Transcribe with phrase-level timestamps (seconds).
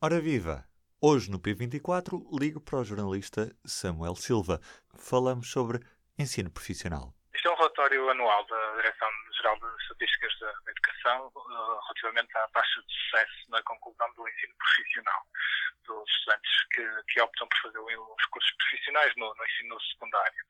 [0.00, 0.64] Ora viva!
[1.02, 4.60] Hoje no P24 ligo para o jornalista Samuel Silva.
[4.94, 5.82] Falamos sobre
[6.16, 7.12] ensino profissional.
[7.34, 12.80] Isto é um relatório anual da Direção-Geral de Estatísticas da Educação eh, relativamente à taxa
[12.80, 15.22] de sucesso na conclusão do ensino profissional
[15.84, 20.44] dos estudantes que, que optam por fazer os cursos profissionais no, no ensino secundário.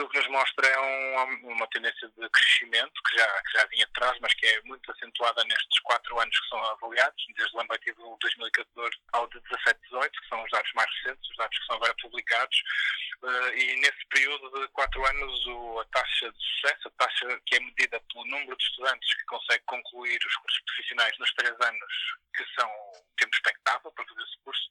[0.00, 3.84] Aquilo que nos mostra é um, uma tendência de crescimento que já, que já vinha
[3.84, 7.68] atrás, mas que é muito acentuada nestes quatro anos que são avaliados, desde o ano
[7.70, 11.76] letivo 2014 ao de 17-18, que são os dados mais recentes, os dados que são
[11.76, 12.62] agora publicados.
[13.22, 15.46] Uh, e nesse período de quatro anos,
[15.82, 19.64] a taxa de sucesso, a taxa que é medida pelo número de estudantes que consegue
[19.66, 21.92] concluir os cursos profissionais nos três anos,
[22.34, 22.70] que são
[23.18, 24.70] tempo expectável para fazer esse curso,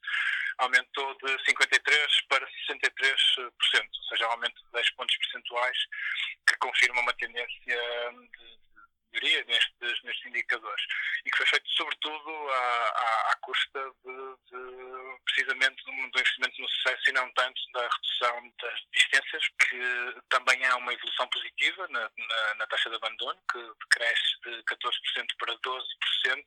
[0.59, 5.77] aumentou de 53% para 63%, ou seja, um aumento de 10 pontos percentuais,
[6.47, 8.59] que confirma uma tendência de
[9.11, 10.83] melhoria nestes, nestes indicadores.
[11.25, 16.69] E que foi feito sobretudo à, à, à custa de, de, precisamente do, investimento no
[16.69, 22.01] sucesso e não tanto da redução das distâncias, que também há uma evolução positiva na,
[22.01, 25.79] na, na taxa de abandono, que cresce de 14% para 12%,
[26.27, 26.43] ah,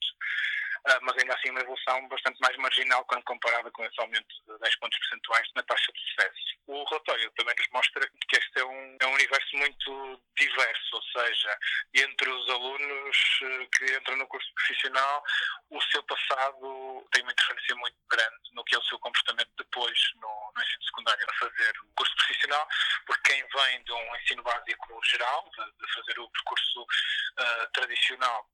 [1.02, 4.77] mas ainda assim uma evolução bastante mais marginal quando comparada com esse aumento de 10
[4.77, 6.52] pontos percentuais na taxa de sucesso.
[6.66, 11.02] O relatório também nos mostra que este é um, é um universo muito diverso, ou
[11.02, 11.58] seja,
[11.94, 15.22] entre os alunos eh, que entram no curso profissional,
[15.70, 19.98] o seu passado tem uma interferência muito grande no que é o seu comportamento depois
[20.17, 22.69] no, no ensino secundário a fazer o curso profissional,
[23.06, 28.48] porque quem vem de um ensino básico geral, de, de fazer o percurso uh, tradicional,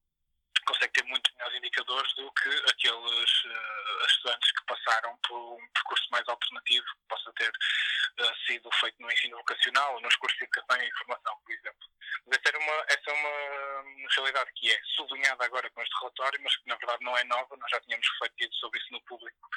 [0.69, 6.07] consegue ter muito melhores indicadores do que aqueles uh, estudantes que passaram por um percurso
[6.11, 10.45] mais alternativo, que possa ter uh, sido feito no ensino vocacional ou nos cursos de
[10.45, 11.89] educação e informação, por exemplo.
[12.27, 16.57] Mas essa, uma, essa é uma realidade que é sublinhada agora com este relatório, mas
[16.57, 19.49] que na verdade não é nova, nós já tínhamos refletido sobre isso no público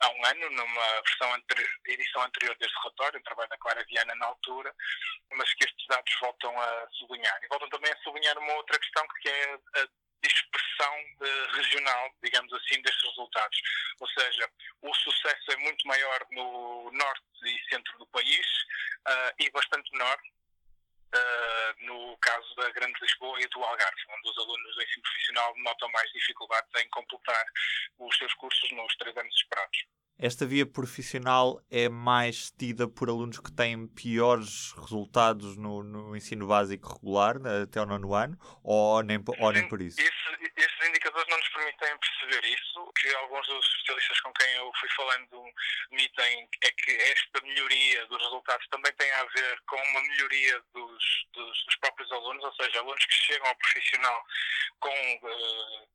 [0.00, 1.42] há um ano, numa versão
[1.86, 4.74] edição anterior deste relatório, um trabalho da Clara Viana na altura,
[5.32, 7.38] mas que estes dados voltam a sublinhar.
[7.42, 9.88] E voltam também a sublinhar uma outra questão que é a
[10.28, 13.60] dispersão uh, regional, digamos assim, destes resultados.
[14.00, 14.50] Ou seja,
[14.82, 18.46] o sucesso é muito maior no norte e centro do país
[19.08, 20.18] uh, e bastante menor
[21.14, 25.54] uh, no caso da Grande Lisboa e do Algarve, onde os alunos do ensino profissional
[25.58, 27.44] notam mais dificuldades em completar
[27.98, 29.84] os seus cursos nos três anos esperados.
[30.18, 36.46] Esta via profissional é mais tida por alunos que têm piores resultados no, no ensino
[36.46, 40.00] básico regular, até o nono ano, ou nem, ou nem por isso?
[40.00, 40.10] Esse,
[41.96, 42.92] permitem perceber isso.
[42.98, 45.44] Que alguns dos especialistas com quem eu fui falando
[45.86, 51.26] admitem é que esta melhoria dos resultados também tem a ver com uma melhoria dos,
[51.32, 54.24] dos, dos próprios alunos, ou seja, alunos que chegam ao profissional
[54.80, 55.88] com uh,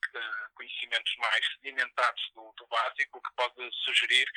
[0.56, 4.28] conhecimentos mais sedimentados do, do básico, o que pode sugerir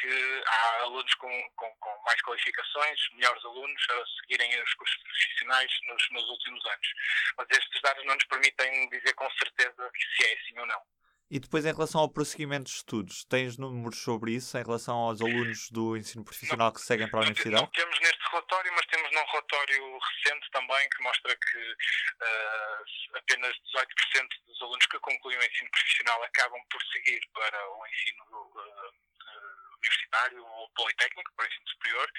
[0.00, 5.70] que há alunos com, com, com, mais qualificações, melhores alunos, a seguirem os cursos profissionais
[5.88, 6.88] nos, nos últimos anos.
[7.36, 10.97] Mas estes dados não nos permitem dizer com certeza se é assim ou não.
[11.30, 15.20] E depois, em relação ao prosseguimento de estudos, tens números sobre isso em relação aos
[15.20, 17.62] alunos do ensino profissional não, que seguem para a universidade?
[17.62, 23.54] Não temos neste relatório, mas temos num relatório recente também que mostra que uh, apenas
[23.60, 29.08] 18% dos alunos que concluem o ensino profissional acabam por seguir para o ensino uh,
[29.76, 32.10] universitário ou politécnico, para o ensino superior.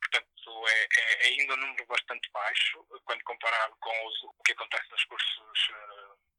[0.00, 4.90] Portanto, é, é, ainda um número bastante baixo quando comparado com os, o que acontece
[4.90, 6.30] nos cursos uh,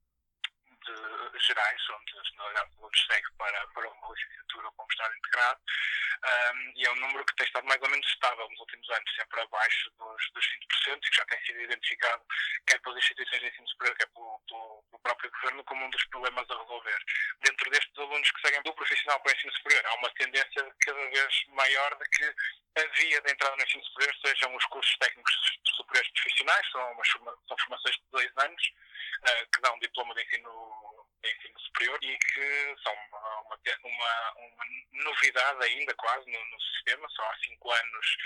[1.40, 5.62] gerais, onde a do alunos segue para, para uma licenciatura um estágio integrado,
[6.22, 9.16] um, e é um número que tem estado mais ou menos estável nos últimos anos,
[9.16, 12.24] sempre abaixo dos, dos 20%, e que já tem sido identificado
[12.68, 16.06] quer pelas instituições de ensino superior, quer pelo, pelo, pelo, próprio governo, como um dos
[16.06, 17.06] problemas a resolver.
[17.42, 21.10] Dentro destes alunos que seguem do profissional para o ensino superior, há uma tendência cada
[21.10, 22.36] vez maior de que
[22.78, 25.34] a via de entrada no ensino superior sejam os cursos técnicos
[25.76, 28.72] superiores profissionais, são, umas, são formações de dois anos,
[29.24, 33.42] uh, que dão diploma de ensino, de ensino superior e que são uma,
[33.84, 34.66] uma, uma
[35.04, 38.18] novidade ainda quase no, no, sistema, só há cinco anos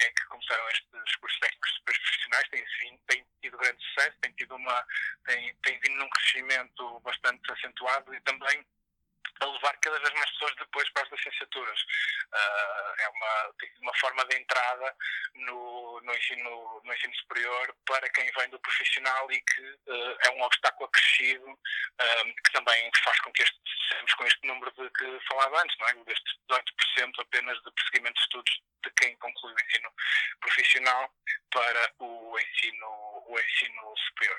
[0.00, 4.54] é que começaram estes cursos técnicos superiores profissionais, têm, têm tido grande sucesso, têm, tido
[4.54, 4.86] uma,
[5.26, 8.64] têm, têm vindo num crescimento bastante acentuado e também
[9.40, 11.80] a levar cada vez mais pessoas depois para as licenciaturas.
[11.80, 14.96] Uh, é uma, uma forma de entrada
[15.34, 20.30] no, no, ensino, no ensino superior para quem vem do profissional e que uh, é
[20.30, 23.60] um obstáculo acrescido uh, que também faz com que este,
[24.16, 25.94] com este número de que falava antes, não é?
[26.04, 29.92] destes 18% apenas de prosseguimento de estudos de quem conclui o ensino
[30.40, 31.12] profissional
[31.50, 32.86] para o ensino,
[33.26, 34.38] o ensino superior.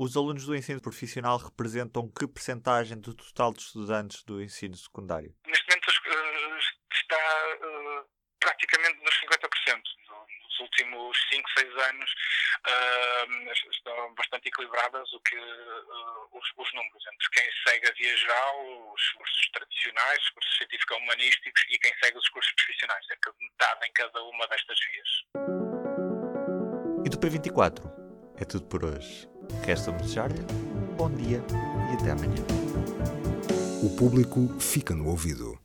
[0.00, 5.34] Os alunos do ensino profissional representam que percentagem do total de estudantes do ensino secundário?
[5.44, 6.58] Neste momento uh,
[6.92, 7.18] está
[7.58, 8.06] uh,
[8.38, 9.82] praticamente nos 50%.
[10.46, 12.10] Nos últimos 5, 6 anos
[12.62, 18.94] uh, estão bastante equilibradas o que, os, os, números entre quem segue a via geral,
[18.94, 23.88] os cursos tradicionais, os cursos científico-humanísticos e quem segue os cursos profissionais, cerca de metade
[23.88, 25.10] em cada uma destas vias.
[27.04, 27.82] E do P24?
[28.40, 29.37] É tudo por hoje.
[29.62, 31.42] Resta-me desejar-lhe um bom dia
[31.90, 32.42] e até amanhã.
[33.82, 35.56] O público fica no ouvido.